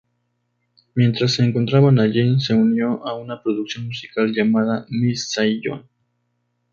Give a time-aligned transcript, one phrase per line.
[0.95, 5.87] Mientras se encontraba allí, se unió a una producción musical llamada "Miss Saigon".